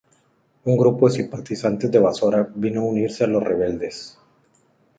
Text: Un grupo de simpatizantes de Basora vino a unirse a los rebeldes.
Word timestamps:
Un 0.63 0.77
grupo 0.77 1.07
de 1.07 1.15
simpatizantes 1.17 1.91
de 1.91 1.99
Basora 1.99 2.49
vino 2.55 2.81
a 2.81 2.85
unirse 2.85 3.23
a 3.23 3.27
los 3.27 3.43
rebeldes. 3.43 4.17